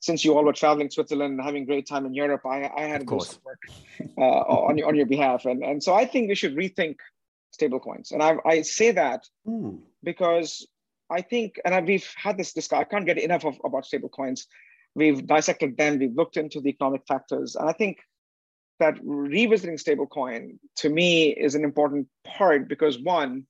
[0.00, 3.00] since you all were traveling Switzerland and having great time in Europe, I, I had
[3.02, 3.62] to do some work
[4.18, 5.44] uh, on, your, on your behalf.
[5.44, 6.96] And, and so I think we should rethink
[7.58, 8.12] stablecoins.
[8.12, 9.78] And I, I say that mm.
[10.02, 10.66] because
[11.10, 14.46] I think, and I, we've had this discussion, I can't get enough of, about stablecoins.
[14.94, 17.54] We've dissected them, we've looked into the economic factors.
[17.54, 17.98] And I think
[18.78, 23.46] that revisiting stablecoin to me is an important part because one,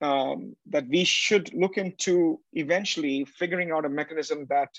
[0.00, 4.70] um, that we should look into eventually figuring out a mechanism that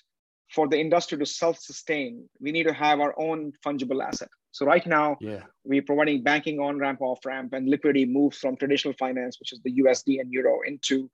[0.49, 4.29] for the industry to self-sustain, we need to have our own fungible asset.
[4.51, 5.41] So right now, yeah.
[5.63, 9.59] we're providing banking on ramp, off ramp, and liquidity moves from traditional finance, which is
[9.63, 11.09] the USD and Euro, into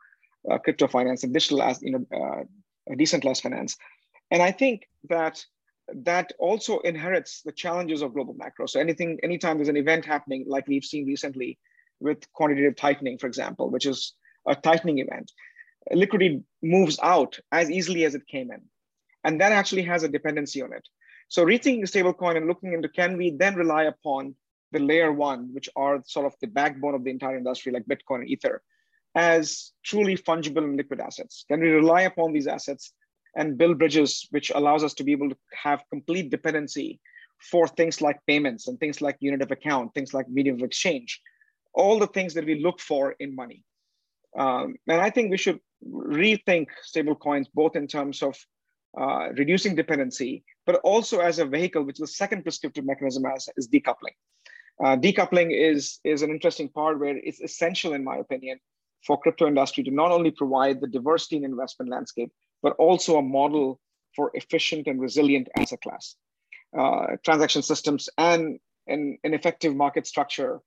[0.51, 2.43] uh, crypto finance and digital, as you know, uh,
[2.97, 3.77] decentralized finance.
[4.29, 5.43] And I think that
[5.93, 8.65] that also inherits the challenges of global macro.
[8.65, 11.57] So anything, anytime there's an event happening, like we've seen recently
[11.99, 14.13] with quantitative tightening, for example, which is
[14.47, 15.31] a tightening event,
[15.91, 18.61] liquidity moves out as easily as it came in
[19.23, 20.88] and that actually has a dependency on it.
[21.27, 24.36] So rethinking stablecoin and looking into can we then rely upon
[24.71, 28.21] the layer one, which are sort of the backbone of the entire industry, like Bitcoin
[28.21, 28.62] and Ether,
[29.15, 31.45] as truly fungible and liquid assets?
[31.47, 32.93] Can we rely upon these assets
[33.36, 36.99] and build bridges, which allows us to be able to have complete dependency
[37.51, 41.21] for things like payments and things like unit of account, things like medium of exchange,
[41.73, 43.63] all the things that we look for in money.
[44.38, 48.38] Um, and I think we should rethink stablecoins both in terms of
[48.97, 53.67] uh, reducing dependency, but also as a vehicle, which the second prescriptive mechanism as is
[53.67, 54.15] decoupling.
[54.84, 58.60] Uh, decoupling is, is an interesting part where it's essential, in my opinion,
[59.06, 63.21] for crypto industry to not only provide the diversity in investment landscape, but also a
[63.21, 63.80] model
[64.15, 66.15] for efficient and resilient asset class,
[66.78, 70.60] uh, transaction systems, and an, an effective market structure.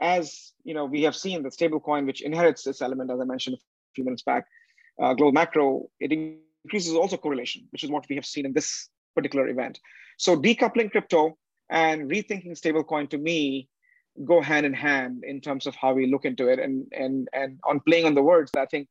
[0.00, 3.56] As you know, we have seen the stablecoin, which inherits this element, as I mentioned
[3.56, 3.60] a
[3.94, 4.46] few minutes back,
[5.00, 6.12] uh, global macro, it
[6.68, 9.80] increases also correlation, which is what we have seen in this particular event.
[10.18, 11.38] So decoupling crypto
[11.70, 13.68] and rethinking stablecoin to me
[14.24, 16.58] go hand in hand in terms of how we look into it.
[16.58, 18.88] And and and on playing on the words, I think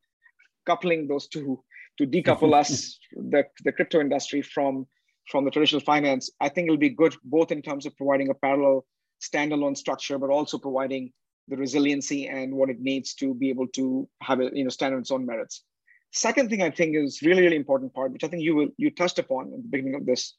[0.65, 1.63] coupling those two
[1.97, 4.87] to decouple us, the, the crypto industry from
[5.31, 8.33] from the traditional finance, I think it'll be good both in terms of providing a
[8.33, 8.85] parallel
[9.21, 11.11] standalone structure, but also providing
[11.49, 14.93] the resiliency and what it needs to be able to have it, you know, stand
[14.93, 15.63] on its own merits.
[16.11, 18.91] Second thing I think is really, really important part, which I think you will you
[18.91, 20.35] touched upon at the beginning of this,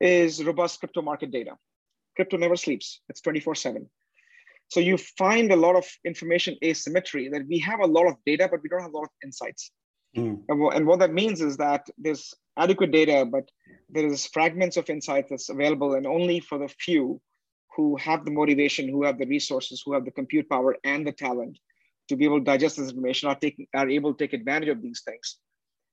[0.00, 1.56] is robust crypto market data.
[2.16, 3.00] Crypto never sleeps.
[3.08, 3.88] It's 24/7.
[4.68, 8.48] So you find a lot of information asymmetry that we have a lot of data,
[8.50, 9.70] but we don't have a lot of insights.
[10.16, 10.42] Mm.
[10.48, 13.48] And, and what that means is that there's adequate data, but
[13.90, 17.20] there is fragments of insight that's available and only for the few
[17.76, 21.12] who have the motivation, who have the resources, who have the compute power and the
[21.12, 21.58] talent
[22.12, 24.82] to be able to digest this information are taking are able to take advantage of
[24.82, 25.36] these things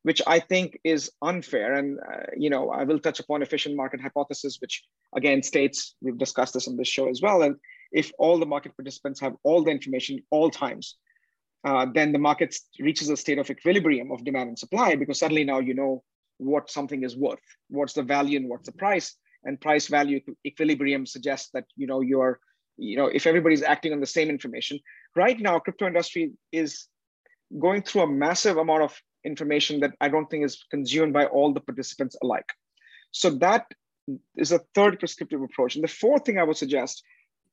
[0.03, 1.73] which i think is unfair.
[1.73, 4.83] And uh, you know i will touch upon efficient market hypothesis which
[5.15, 7.55] again states we've discussed this on this show as well and
[7.91, 10.97] if all the market participants have all the information all times
[11.65, 15.43] uh, then the market reaches a state of equilibrium of demand and supply because suddenly
[15.43, 16.03] now you know
[16.37, 19.15] what something is worth what's the value and what's the price.
[19.43, 22.39] And price value equilibrium suggests that you know you're
[22.77, 24.79] you know if everybody's acting on the same information
[25.15, 26.87] right now crypto industry is
[27.59, 28.95] going through a massive amount of
[29.25, 32.49] information that i don't think is consumed by all the participants alike.
[33.11, 33.65] So that
[34.37, 35.75] is a third prescriptive approach.
[35.75, 37.03] And the fourth thing i would suggest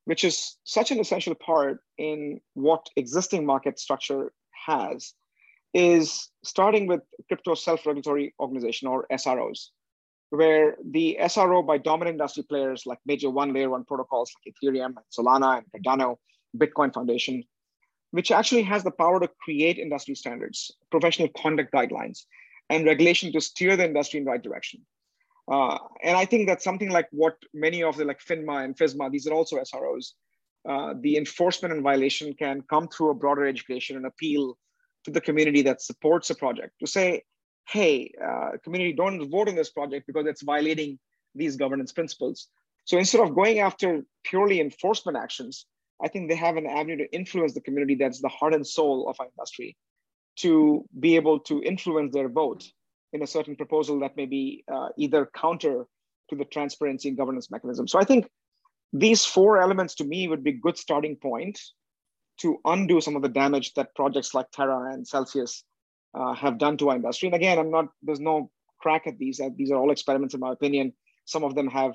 [0.07, 4.33] which is such an essential part in what existing market structure
[4.66, 5.14] has
[5.75, 9.71] is starting with crypto self-regulatory organization or SROs,
[10.31, 14.95] where the SRO by dominant industry players like major one layer one protocols like Ethereum
[14.97, 16.16] and Solana and Cardano,
[16.59, 17.45] Bitcoin Foundation,
[18.11, 22.25] which actually has the power to create industry standards, professional conduct guidelines,
[22.71, 24.81] and regulation to steer the industry in the right direction.
[25.51, 29.11] Uh, and I think that's something like what many of the like FINMA and FISMA,
[29.11, 30.12] these are also SROs.
[30.69, 34.59] Uh, the enforcement and violation can come through a broader education and appeal
[35.05, 37.23] to the community that supports a project to say,
[37.69, 40.99] hey, uh, community, don't vote on this project because it's violating
[41.37, 42.49] these governance principles.
[42.85, 45.66] So instead of going after purely enforcement actions,
[46.02, 49.09] I think they have an avenue to influence the community that's the heart and soul
[49.09, 49.76] of our industry
[50.37, 52.64] to be able to influence their vote
[53.12, 55.87] in a certain proposal that may be uh, either counter
[56.28, 57.88] to the transparency and governance mechanism.
[57.88, 58.28] So I think
[58.92, 61.59] these four elements to me would be good starting point
[62.40, 65.64] to undo some of the damage that projects like Terra and Celsius
[66.14, 67.28] uh, have done to our industry.
[67.28, 69.40] And again, I'm not, there's no crack at these.
[69.56, 70.92] These are all experiments in my opinion.
[71.24, 71.94] Some of them have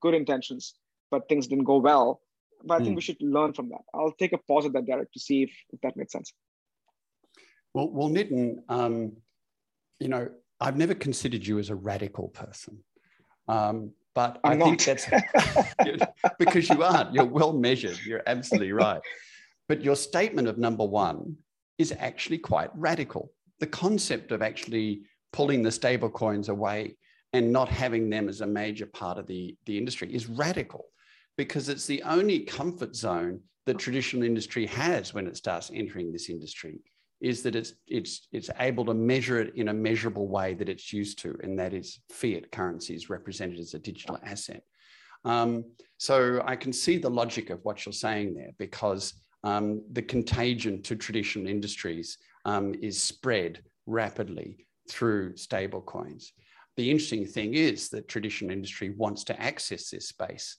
[0.00, 0.74] good intentions,
[1.10, 2.20] but things didn't go well.
[2.64, 2.94] But I think hmm.
[2.96, 3.80] we should learn from that.
[3.94, 6.32] I'll take a pause at that, Derek, to see if, if that makes sense.
[7.74, 9.12] Well, well, Nitin, um,
[9.98, 10.28] you know,
[10.60, 12.78] I've never considered you as a radical person.
[13.48, 15.06] Um, but I'm i think that's
[16.38, 17.14] because you aren't.
[17.14, 17.98] You're well measured.
[18.04, 19.00] You're absolutely right.
[19.68, 21.36] But your statement of number one
[21.78, 23.32] is actually quite radical.
[23.60, 26.96] The concept of actually pulling the stable coins away
[27.32, 30.86] and not having them as a major part of the, the industry is radical
[31.40, 36.28] because it's the only comfort zone that traditional industry has when it starts entering this
[36.28, 36.78] industry
[37.22, 40.92] is that it's it's it's able to measure it in a measurable way that it's
[40.92, 44.62] used to, and that is fiat currencies represented as a digital asset.
[45.24, 45.64] Um,
[45.96, 50.82] so I can see the logic of what you're saying there, because um, the contagion
[50.82, 56.34] to traditional industries um, is spread rapidly through stable coins.
[56.76, 60.58] The interesting thing is that traditional industry wants to access this space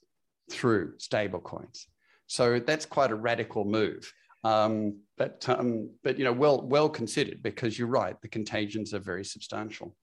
[0.52, 1.88] through stable coins.
[2.28, 4.12] So that's quite a radical move.
[4.44, 8.20] Um, but um, but you know, well well considered because you're right.
[8.22, 9.96] The contagions are very substantial.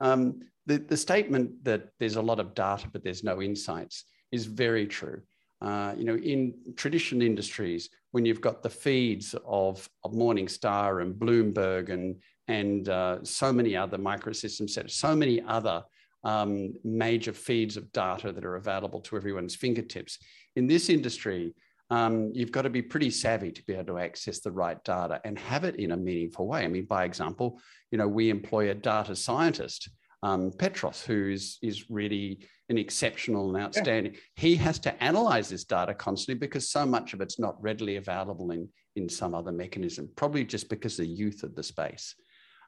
[0.00, 4.46] Um, the the statement that there's a lot of data but there's no insights is
[4.46, 5.22] very true.
[5.60, 11.14] Uh, you know, in traditional industries, when you've got the feeds of, of Morningstar and
[11.14, 12.16] Bloomberg and
[12.48, 15.82] and uh, so many other microsystem sets, so many other
[16.24, 20.18] um, major feeds of data that are available to everyone's fingertips.
[20.56, 21.54] In this industry,
[21.90, 25.20] um, you've got to be pretty savvy to be able to access the right data
[25.24, 26.64] and have it in a meaningful way.
[26.64, 29.90] I mean, by example, you know, we employ a data scientist,
[30.22, 34.14] um, Petros, who is, is really an exceptional and outstanding.
[34.14, 34.20] Yeah.
[34.36, 38.52] He has to analyze this data constantly because so much of it's not readily available
[38.52, 42.14] in, in some other mechanism, probably just because of the youth of the space.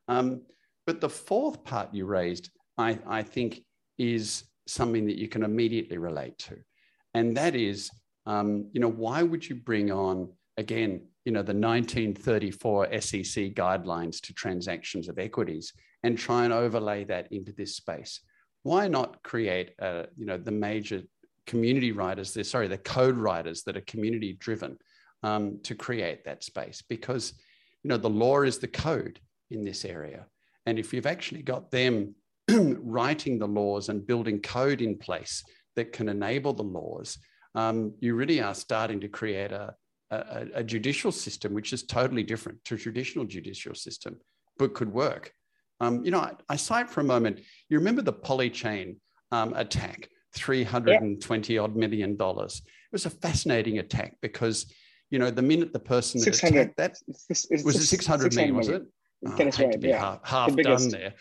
[0.09, 0.43] Um,
[0.87, 3.61] but the fourth part you raised, I, I think,
[3.97, 6.57] is something that you can immediately relate to.
[7.15, 7.91] And that is
[8.27, 14.21] um, you know, why would you bring on, again, you know, the 1934 SEC guidelines
[14.23, 18.21] to transactions of equities and try and overlay that into this space?
[18.63, 21.03] Why not create, uh, you know, the major
[21.47, 24.79] community writers, the, sorry, the code writers that are community driven
[25.23, 26.83] um, to create that space?
[26.89, 27.35] Because,
[27.83, 30.27] you know, the law is the code in this area.
[30.65, 32.15] And if you've actually got them
[32.51, 35.43] writing the laws and building code in place
[35.77, 37.19] that can enable the laws,
[37.55, 39.75] um, you really are starting to create a,
[40.11, 44.17] a, a, judicial system which is totally different to a traditional judicial system,
[44.59, 45.33] but could work.
[45.81, 48.97] Um, you know, I, I, cite for a moment, you remember the Polychain
[49.33, 52.63] um, attack, 320 odd million dollars.
[52.65, 54.73] It was a fascinating attack because,
[55.11, 56.97] you know, the minute the person that attacked that,
[57.29, 58.83] it's, it's, was it 600 million, was it?
[59.27, 59.99] Oh, hate right, to be yeah.
[59.99, 61.15] half, half the done there.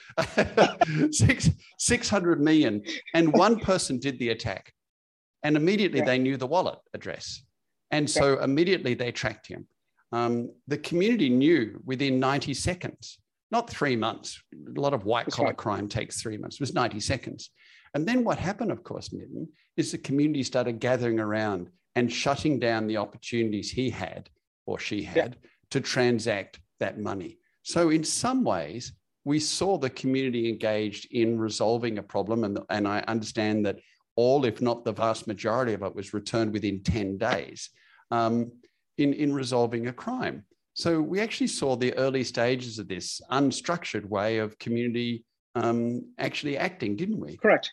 [1.12, 2.84] Six, 600 million.
[3.14, 4.74] And one person did the attack.
[5.44, 6.06] And immediately yeah.
[6.06, 7.42] they knew the wallet address.
[7.92, 8.44] And so yeah.
[8.44, 9.68] immediately they tracked him.
[10.12, 13.20] Um, the community knew within 90 seconds,
[13.52, 14.42] not three months.
[14.54, 15.58] A lot of white collar right.
[15.58, 17.50] crime takes three months, it was 90 seconds.
[17.94, 22.60] And then what happened, of course, Nitin, is the community started gathering around and shutting
[22.60, 24.30] down the opportunities he had
[24.66, 25.50] or she had yeah.
[25.72, 27.38] to transact that money.
[27.64, 28.94] So, in some ways,
[29.26, 32.44] we saw the community engaged in resolving a problem.
[32.44, 33.80] And, and I understand that
[34.16, 37.70] all, if not the vast majority of it, was returned within 10 days
[38.12, 38.52] um,
[38.98, 40.44] in, in resolving a crime.
[40.74, 45.24] So we actually saw the early stages of this unstructured way of community
[45.56, 47.38] um, actually acting, didn't we?
[47.38, 47.72] Correct.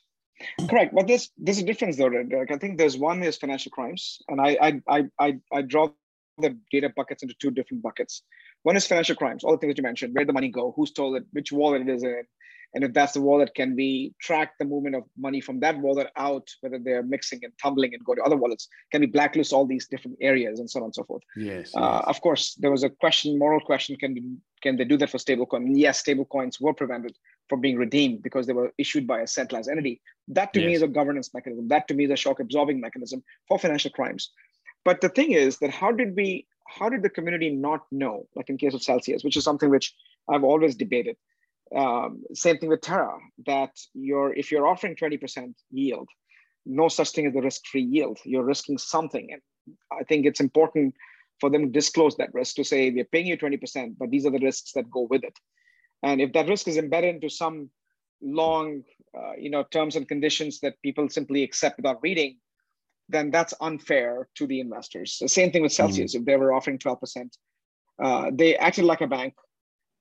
[0.68, 0.94] Correct.
[0.94, 2.50] But there's there's a difference though, Derek.
[2.50, 5.90] I think there's one is financial crimes, and I I I I, I draw
[6.38, 8.22] the data buckets into two different buckets.
[8.62, 10.86] One is financial crimes, all the things that you mentioned, where the money go, who
[10.86, 12.24] stole it, which wallet it is in,
[12.74, 16.08] and if that's the wallet, can we track the movement of money from that wallet
[16.16, 18.68] out, whether they're mixing and tumbling and go to other wallets?
[18.92, 21.22] Can we blacklist all these different areas and so on and so forth?
[21.36, 21.74] Yes.
[21.74, 22.04] Uh, yes.
[22.06, 24.22] Of course, there was a question, moral question: Can we,
[24.62, 25.72] can they do that for stablecoin?
[25.74, 27.16] Yes, stablecoins were prevented
[27.48, 30.00] from being redeemed because they were issued by a centralized entity.
[30.28, 30.66] That to yes.
[30.66, 31.66] me is a governance mechanism.
[31.68, 34.30] That to me is a shock absorbing mechanism for financial crimes.
[34.84, 36.46] But the thing is that how did we?
[36.78, 38.26] How did the community not know?
[38.36, 39.94] Like in case of Celsius, which is something which
[40.28, 41.16] I've always debated
[41.76, 46.08] um, same thing with Terra, that you're if you're offering 20% yield,
[46.66, 48.18] no such thing as a risk-free yield.
[48.24, 49.28] You're risking something.
[49.32, 49.42] And
[49.92, 50.94] I think it's important
[51.40, 54.30] for them to disclose that risk to say we're paying you 20%, but these are
[54.30, 55.38] the risks that go with it.
[56.02, 57.70] And if that risk is embedded into some
[58.20, 58.82] long,
[59.16, 62.38] uh, you know, terms and conditions that people simply accept without reading,
[63.10, 65.18] then that's unfair to the investors.
[65.20, 66.12] The same thing with Celsius.
[66.12, 66.22] Mm-hmm.
[66.22, 67.30] If they were offering 12%,
[68.02, 69.34] uh, they acted like a bank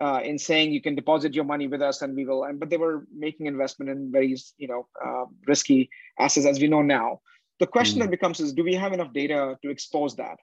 [0.01, 2.69] uh, in saying you can deposit your money with us and we will and but
[2.69, 7.19] they were making investment in very you know uh, risky assets as we know now
[7.59, 8.03] the question mm.
[8.03, 10.37] that becomes is do we have enough data to expose that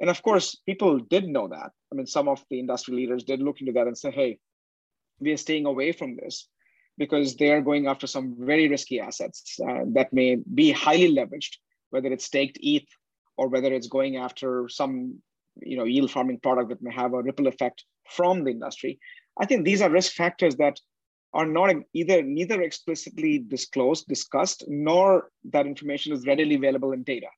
[0.00, 3.40] and of course people did know that i mean some of the industry leaders did
[3.40, 4.38] look into that and say hey
[5.20, 6.48] we are staying away from this
[6.98, 11.58] because they are going after some very risky assets uh, that may be highly leveraged
[11.90, 12.88] whether it's staked eth
[13.36, 15.20] or whether it's going after some
[15.60, 18.98] you know yield farming product that may have a ripple effect from the industry.
[19.38, 20.78] I think these are risk factors that
[21.34, 27.28] are not either neither explicitly disclosed discussed nor that information is readily available in data.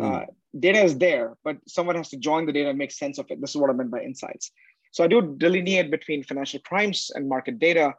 [0.00, 0.22] Mm.
[0.22, 0.26] uh,
[0.58, 3.40] data is there but someone has to join the data and make sense of it.
[3.40, 4.50] This is what i meant by insights.
[4.90, 7.94] So i do delineate between financial crimes and market data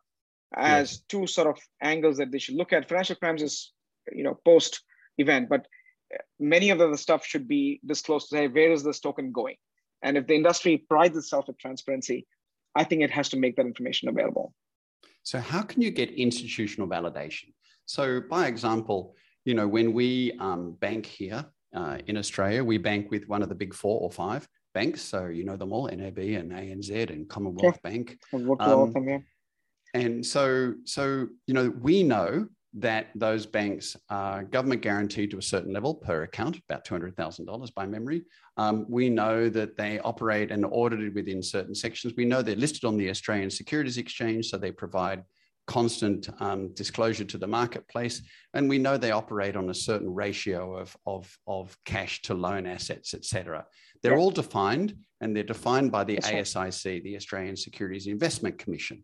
[0.55, 1.03] as yes.
[1.09, 2.87] two sort of angles that they should look at.
[2.87, 3.71] Financial crimes is
[4.11, 4.81] you know post
[5.17, 5.67] event but
[6.39, 9.55] many of the stuff should be disclosed to say where is this token going?
[10.03, 12.27] And if the industry prides itself at transparency
[12.75, 14.53] i think it has to make that information available.
[15.23, 17.53] So how can you get institutional validation?
[17.85, 21.45] So by example you know when we um, bank here
[21.75, 25.01] uh, in australia we bank with one of the big four or five banks.
[25.01, 27.89] So you know them all nab and anz and commonwealth yeah.
[27.89, 28.17] bank.
[28.33, 29.23] Um,
[29.93, 35.41] and so so you know we know that those banks are government guaranteed to a
[35.41, 38.23] certain level per account, about $200,000 by memory.
[38.57, 42.15] Um, we know that they operate and audited within certain sections.
[42.17, 45.23] We know they're listed on the Australian Securities Exchange, so they provide
[45.67, 48.21] constant um, disclosure to the marketplace.
[48.53, 52.65] And we know they operate on a certain ratio of, of, of cash to loan
[52.65, 53.65] assets, et cetera.
[54.01, 57.03] They're all defined and they're defined by the That's ASIC, right.
[57.03, 59.03] the Australian Securities Investment Commission.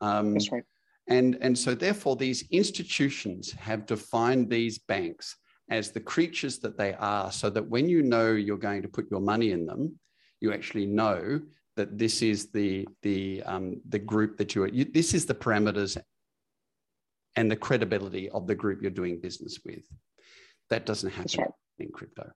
[0.00, 0.62] Um, That's right.
[1.08, 5.36] And, and so, therefore, these institutions have defined these banks
[5.70, 9.10] as the creatures that they are, so that when you know you're going to put
[9.10, 9.98] your money in them,
[10.40, 11.40] you actually know
[11.76, 15.96] that this is the, the, um, the group that you're, you, this is the parameters
[17.36, 19.84] and the credibility of the group you're doing business with.
[20.70, 21.50] That doesn't happen right.
[21.78, 22.30] in crypto.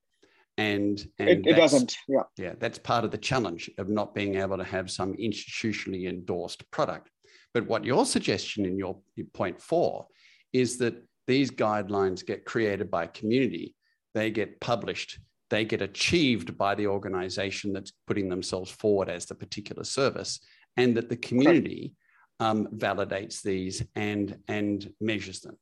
[0.58, 1.96] And, and it, it doesn't.
[2.06, 2.22] Yeah.
[2.36, 2.52] Yeah.
[2.58, 7.10] That's part of the challenge of not being able to have some institutionally endorsed product.
[7.54, 8.98] But what your suggestion in your,
[9.34, 10.06] point four
[10.52, 10.94] is that
[11.26, 13.74] these guidelines get created by community,
[14.14, 15.18] they get published,
[15.50, 20.40] they get achieved by the organization that's putting themselves forward as the particular service,
[20.76, 21.94] and that the community
[22.40, 25.56] um, validates these and, and measures them.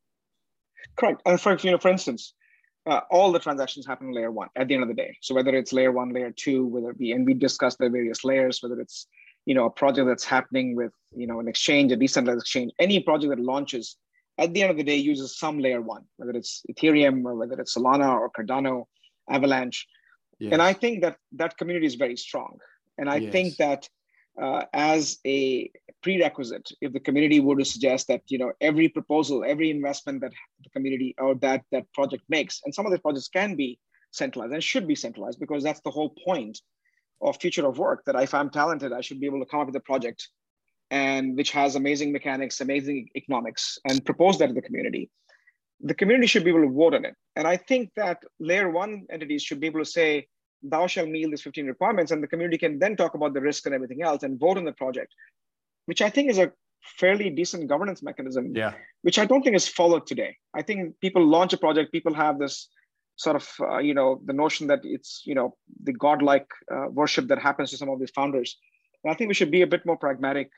[0.96, 1.20] Correct.
[1.26, 2.35] And for, you know, for instance,
[2.87, 5.16] uh, all the transactions happen in layer one at the end of the day.
[5.20, 8.24] So whether it's layer one, layer two, whether it be, and we discuss the various
[8.24, 9.07] layers, whether it's
[9.46, 13.00] you know a project that's happening with you know an exchange a decentralized exchange any
[13.00, 13.96] project that launches
[14.38, 17.59] at the end of the day uses some layer one whether it's ethereum or whether
[17.61, 18.85] it's solana or cardano
[19.29, 19.87] avalanche
[20.38, 20.53] yes.
[20.53, 22.59] and i think that that community is very strong
[22.98, 23.33] and i yes.
[23.33, 23.88] think that
[24.40, 25.70] uh, as a
[26.03, 30.33] prerequisite if the community were to suggest that you know every proposal every investment that
[30.64, 33.79] the community or that that project makes and some of these projects can be
[34.12, 36.59] centralized and should be centralized because that's the whole point
[37.21, 39.66] of future of work that if I'm talented, I should be able to come up
[39.66, 40.29] with a project
[40.91, 45.09] and which has amazing mechanics, amazing economics, and propose that to the community.
[45.81, 47.14] The community should be able to vote on it.
[47.37, 50.27] And I think that layer one entities should be able to say,
[50.62, 53.66] thou shall meet these 15 requirements, and the community can then talk about the risk
[53.66, 55.14] and everything else and vote on the project,
[55.87, 56.53] which I think is a
[56.99, 58.73] fairly decent governance mechanism, yeah.
[59.03, 60.37] which I don't think is followed today.
[60.55, 62.68] I think people launch a project, people have this
[63.21, 67.27] sort of uh, you know the notion that it's you know the godlike uh, worship
[67.29, 68.57] that happens to some of these founders
[69.05, 70.51] and i think we should be a bit more pragmatic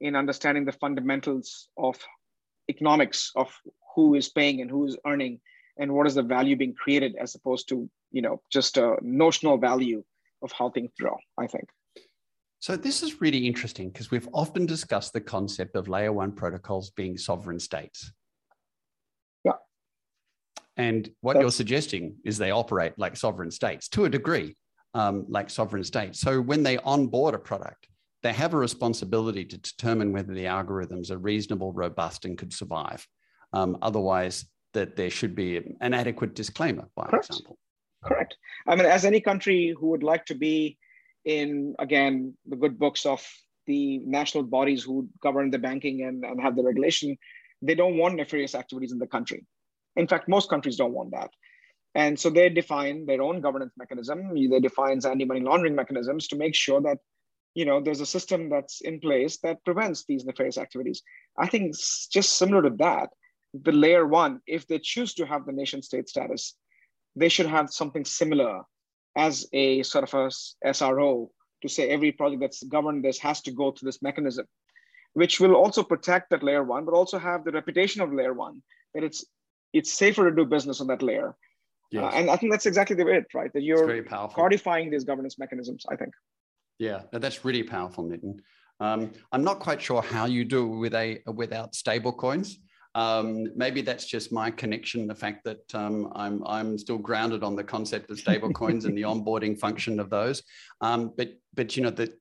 [0.00, 1.96] in understanding the fundamentals of
[2.68, 3.48] economics of
[3.94, 5.38] who is paying and who is earning
[5.78, 9.56] and what is the value being created as opposed to you know just a notional
[9.56, 10.02] value
[10.42, 11.66] of how things grow i think
[12.68, 16.90] So this is really interesting because we've often discussed the concept of layer one protocols
[17.00, 17.98] being sovereign states.
[20.80, 21.42] And what That's...
[21.42, 24.56] you're suggesting is they operate like sovereign states to a degree,
[24.94, 26.20] um, like sovereign states.
[26.20, 27.86] So when they onboard a product,
[28.22, 33.06] they have a responsibility to determine whether the algorithms are reasonable, robust, and could survive.
[33.52, 37.26] Um, otherwise, that there should be an adequate disclaimer, by Correct.
[37.26, 37.58] example.
[38.02, 38.36] Correct.
[38.66, 40.78] I mean, as any country who would like to be
[41.26, 43.20] in, again, the good books of
[43.66, 47.18] the national bodies who govern the banking and, and have the regulation,
[47.60, 49.44] they don't want nefarious activities in the country.
[50.00, 51.30] In fact, most countries don't want that.
[51.94, 54.34] And so they define their own governance mechanism.
[54.34, 56.98] They define anti-money laundering mechanisms to make sure that
[57.54, 61.02] you know there's a system that's in place that prevents these nefarious activities.
[61.36, 61.74] I think
[62.16, 63.08] just similar to that,
[63.52, 66.54] the layer one, if they choose to have the nation state status,
[67.16, 68.62] they should have something similar
[69.16, 70.24] as a sort of a
[70.68, 71.28] SRO
[71.62, 74.46] to say every project that's governed this has to go through this mechanism,
[75.14, 78.62] which will also protect that layer one, but also have the reputation of layer one
[78.94, 79.24] that it's
[79.72, 81.34] it's safer to do business on that layer.
[81.90, 82.04] Yes.
[82.04, 83.26] Uh, and I think that's exactly the way, it.
[83.34, 83.52] right?
[83.52, 85.84] That you're codifying these governance mechanisms.
[85.90, 86.12] I think.
[86.78, 88.38] Yeah, that's really powerful, Nitin.
[88.80, 92.58] Um, I'm not quite sure how you do with a without stable coins.
[92.94, 97.54] Um, maybe that's just my connection, the fact that um, I'm, I'm still grounded on
[97.54, 100.42] the concept of stable coins and the onboarding function of those.
[100.80, 102.12] Um, but, but, you know, the,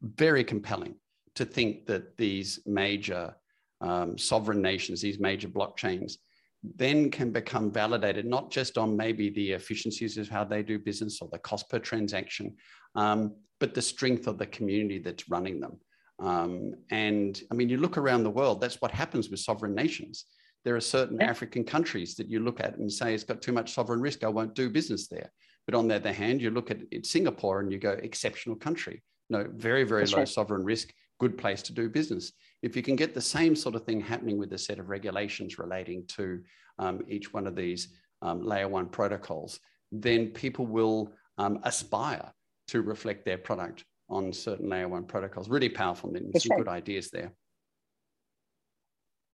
[0.00, 0.94] very compelling
[1.34, 3.34] to think that these major
[3.80, 6.14] um, sovereign nations, these major blockchains,
[6.62, 11.20] then can become validated not just on maybe the efficiencies of how they do business
[11.22, 12.54] or the cost per transaction,
[12.94, 15.78] um, but the strength of the community that's running them.
[16.20, 20.24] Um, and I mean, you look around the world, that's what happens with sovereign nations.
[20.64, 21.22] There are certain.
[21.22, 24.28] African countries that you look at and say it's got too much sovereign risk, I
[24.28, 25.30] won't do business there.
[25.66, 29.02] But on the other hand, you look at it, Singapore and you go, exceptional country.
[29.30, 30.28] No, very, very that's low right.
[30.28, 32.32] sovereign risk, good place to do business.
[32.62, 35.58] If you can get the same sort of thing happening with a set of regulations
[35.58, 36.42] relating to
[36.78, 37.88] um, each one of these
[38.22, 39.60] um, layer one protocols,
[39.92, 42.32] then people will um, aspire
[42.68, 45.48] to reflect their product on certain layer one protocols.
[45.48, 46.58] Really powerful, and some right.
[46.58, 47.32] good ideas there.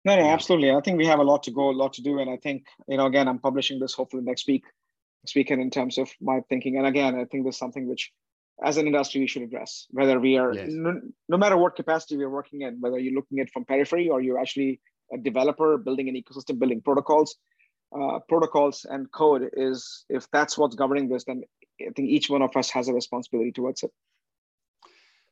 [0.04, 0.70] No, no, absolutely.
[0.70, 2.18] I think we have a lot to go, a lot to do.
[2.18, 4.64] And I think, you know, again, I'm publishing this hopefully next week,
[5.22, 6.76] next weekend in terms of my thinking.
[6.76, 8.12] And again, I think there's something which
[8.62, 10.68] as an industry we should address, whether we are, yes.
[10.70, 14.20] no, no, matter what capacity we're working in, whether you're looking at from periphery or
[14.20, 14.80] you're actually
[15.12, 17.36] a developer building an ecosystem, building protocols,
[17.98, 21.42] uh, protocols and code is, if that's what's governing this, then
[21.80, 23.90] I think each one of us has a responsibility towards it.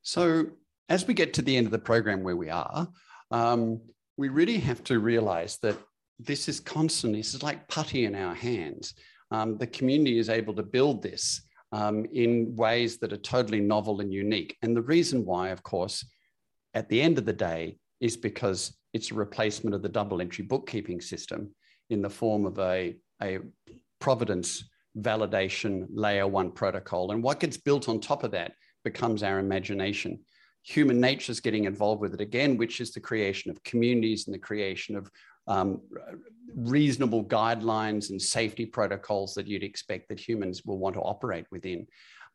[0.02, 0.46] So,
[0.88, 2.88] as we get to the end of the program where we are,
[3.30, 3.80] um,
[4.16, 5.76] we really have to realize that
[6.18, 8.94] this is constantly, this is like putty in our hands.
[9.30, 11.40] Um, the community is able to build this
[11.72, 14.56] um, in ways that are totally novel and unique.
[14.62, 16.04] And the reason why, of course,
[16.74, 20.44] at the end of the day, is because it's a replacement of the double entry
[20.44, 21.54] bookkeeping system
[21.90, 23.38] in the form of a, a
[24.00, 24.64] providence
[24.98, 27.12] validation layer one protocol.
[27.12, 28.52] And what gets built on top of that
[28.84, 30.20] becomes our imagination.
[30.64, 34.34] Human nature is getting involved with it again, which is the creation of communities and
[34.34, 35.10] the creation of
[35.46, 35.80] um,
[36.54, 41.86] reasonable guidelines and safety protocols that you'd expect that humans will want to operate within.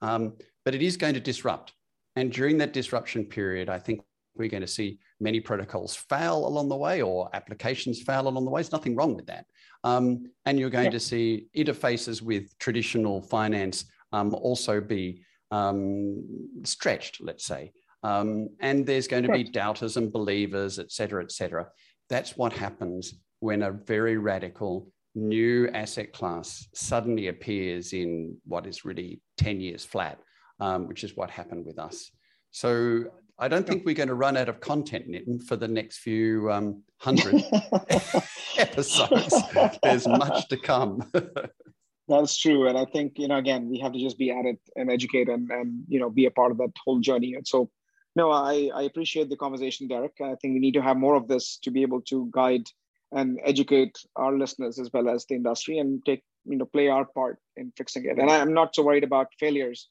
[0.01, 0.33] Um,
[0.65, 1.73] but it is going to disrupt.
[2.15, 4.01] And during that disruption period, I think
[4.35, 8.51] we're going to see many protocols fail along the way or applications fail along the
[8.51, 8.61] way.
[8.61, 9.45] There's nothing wrong with that.
[9.83, 10.91] Um, and you're going yeah.
[10.91, 16.23] to see interfaces with traditional finance um, also be um,
[16.63, 17.71] stretched, let's say.
[18.03, 21.67] Um, and there's going to be doubters and believers, et cetera, et cetera.
[22.09, 28.85] That's what happens when a very radical new asset class suddenly appears in what is
[28.85, 30.19] really 10 years flat,
[30.59, 32.11] um, which is what happened with us.
[32.51, 33.05] So
[33.39, 36.51] I don't think we're going to run out of content, Nitin, for the next few
[36.51, 37.35] um, hundred
[38.57, 39.35] episodes.
[39.83, 41.11] There's much to come.
[42.07, 42.67] That's true.
[42.67, 45.27] And I think, you know, again, we have to just be at it and educate
[45.27, 47.33] and, and you know, be a part of that whole journey.
[47.33, 47.69] And so,
[48.17, 50.15] no, I, I appreciate the conversation, Derek.
[50.19, 52.67] I think we need to have more of this to be able to guide
[53.11, 57.05] and educate our listeners as well as the industry and take, you know, play our
[57.05, 58.17] part in fixing it.
[58.17, 59.87] And I'm not so worried about failures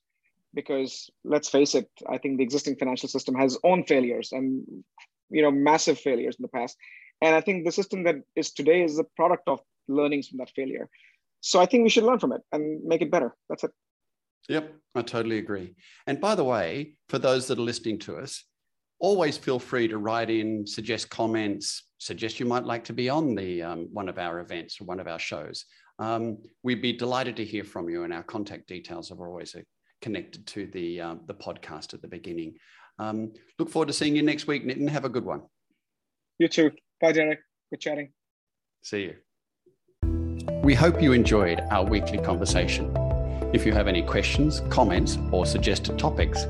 [0.54, 4.64] because let's face it, I think the existing financial system has own failures and,
[5.30, 6.76] you know, massive failures in the past.
[7.22, 10.50] And I think the system that is today is a product of learnings from that
[10.50, 10.88] failure.
[11.42, 13.36] So I think we should learn from it and make it better.
[13.48, 13.70] That's it.
[14.48, 15.74] Yep, I totally agree.
[16.06, 18.44] And by the way, for those that are listening to us,
[18.98, 23.34] always feel free to write in, suggest comments, suggest you might like to be on
[23.34, 25.64] the um, one of our events or one of our shows.
[25.98, 29.56] Um, we'd be delighted to hear from you, and our contact details are always
[30.00, 32.54] connected to the, um, the podcast at the beginning.
[32.98, 34.88] Um, look forward to seeing you next week, Nitin.
[34.88, 35.42] Have a good one.
[36.38, 36.70] You too.
[37.00, 37.40] Bye, Derek.
[37.70, 38.12] Good chatting.
[38.82, 39.14] See you.
[40.62, 43.05] We hope you enjoyed our weekly conversation.
[43.52, 46.46] If you have any questions, comments, or suggested topics,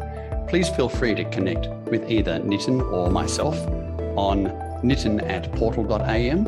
[0.48, 3.56] please feel free to connect with either Nitin or myself
[4.16, 4.46] on
[4.82, 6.46] nitin at portal.am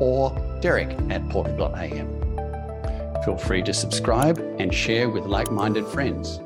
[0.00, 2.24] or derek at portal.am.
[3.24, 6.40] Feel free to subscribe and share with like minded friends.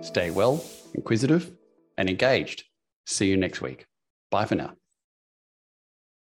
[0.00, 1.50] Stay well, inquisitive,
[1.98, 2.64] and engaged.
[3.06, 3.86] See you next week.
[4.30, 4.79] Bye for now.